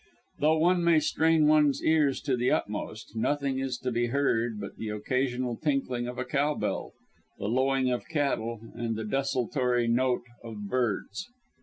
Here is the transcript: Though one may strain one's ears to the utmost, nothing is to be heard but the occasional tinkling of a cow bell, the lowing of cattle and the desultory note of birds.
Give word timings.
Though 0.39 0.57
one 0.57 0.83
may 0.83 0.99
strain 0.99 1.45
one's 1.45 1.83
ears 1.83 2.21
to 2.21 2.35
the 2.35 2.49
utmost, 2.49 3.15
nothing 3.15 3.59
is 3.59 3.77
to 3.77 3.91
be 3.91 4.07
heard 4.07 4.59
but 4.59 4.77
the 4.77 4.89
occasional 4.89 5.57
tinkling 5.57 6.07
of 6.07 6.17
a 6.17 6.25
cow 6.25 6.55
bell, 6.55 6.93
the 7.37 7.45
lowing 7.45 7.91
of 7.91 8.07
cattle 8.07 8.61
and 8.73 8.95
the 8.95 9.05
desultory 9.05 9.87
note 9.87 10.23
of 10.43 10.67
birds. 10.67 11.27